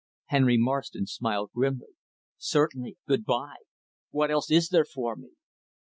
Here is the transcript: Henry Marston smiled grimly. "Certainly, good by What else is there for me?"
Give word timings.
Henry 0.29 0.57
Marston 0.57 1.05
smiled 1.05 1.51
grimly. 1.53 1.89
"Certainly, 2.39 2.97
good 3.07 3.23
by 3.23 3.57
What 4.09 4.31
else 4.31 4.49
is 4.49 4.69
there 4.69 4.83
for 4.91 5.15
me?" 5.15 5.29